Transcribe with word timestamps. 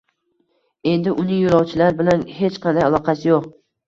Endi 0.91 1.11
uning 1.23 1.41
yo'lovchilar 1.43 1.93
bilan 1.99 2.23
hech 2.39 2.57
qanday 2.65 2.87
aloqasi 2.87 3.29
yo'q 3.31 3.47